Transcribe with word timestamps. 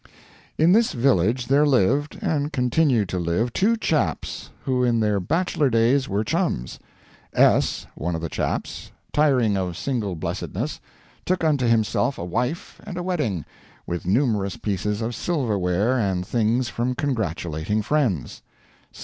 In 0.57 0.71
this 0.71 0.93
village 0.93 1.45
there 1.45 1.63
lived, 1.63 2.17
and 2.23 2.51
continue 2.51 3.05
to 3.05 3.19
live, 3.19 3.53
two 3.53 3.77
chaps 3.77 4.49
who 4.65 4.83
in 4.83 4.99
their 4.99 5.19
bachelor 5.19 5.69
days 5.69 6.09
were 6.09 6.23
chums. 6.23 6.79
S., 7.33 7.85
one 7.93 8.15
of 8.15 8.21
the 8.21 8.27
chaps, 8.27 8.91
tiring 9.13 9.55
of 9.55 9.77
single 9.77 10.15
blessedness, 10.15 10.81
took 11.23 11.43
unto 11.43 11.67
himself 11.67 12.17
a 12.17 12.25
wife 12.25 12.81
and 12.83 12.97
a 12.97 13.03
wedding, 13.03 13.45
with 13.85 14.07
numerous 14.07 14.57
pieces 14.57 15.03
of 15.03 15.13
silverware 15.13 15.99
and 15.99 16.25
things 16.25 16.67
from 16.67 16.95
congratulating 16.95 17.83
friends. 17.83 18.41